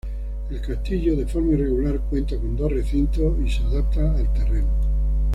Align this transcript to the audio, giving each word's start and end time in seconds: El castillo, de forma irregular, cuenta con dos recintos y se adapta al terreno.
El 0.49 0.59
castillo, 0.61 1.15
de 1.15 1.27
forma 1.27 1.51
irregular, 1.53 1.99
cuenta 2.09 2.35
con 2.35 2.57
dos 2.57 2.71
recintos 2.71 3.37
y 3.45 3.51
se 3.51 3.61
adapta 3.65 4.15
al 4.15 4.33
terreno. 4.33 4.67